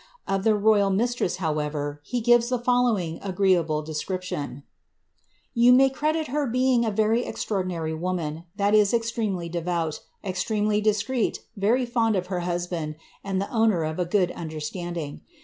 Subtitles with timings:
[0.27, 4.63] Of their royal mistress, however, he gives the following agreeable descrip ^:—
[5.53, 11.85] You may credit her being a very extraordinary woman, that is fxiremely devout, extremely discreet, very
[11.85, 15.19] fond of her husband, and the t*»ner of a good undersUinding.